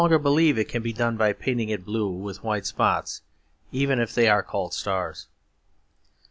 Nor 0.01 0.09
do 0.09 0.15
I 0.15 0.17
believe 0.17 0.57
it 0.57 0.67
can 0.67 0.81
be 0.81 0.93
done 0.93 1.15
by 1.15 1.31
painting 1.31 1.69
it 1.69 1.85
blue 1.85 2.09
with 2.09 2.43
white 2.43 2.65
spots, 2.65 3.21
even 3.71 3.99
if 3.99 4.15
they 4.15 4.27
are 4.27 4.41
called 4.41 4.73
stars. 4.73 5.27